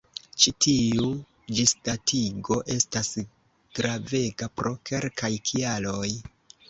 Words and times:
Ĉi 0.43 0.51
tiu 0.65 1.09
ĝisdatigo 1.59 2.57
estas 2.77 3.11
gravega 3.81 4.49
pro 4.59 4.73
kelkaj 4.93 5.31
kialoj. 5.51 6.09